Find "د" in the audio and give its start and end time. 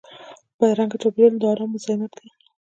1.39-1.43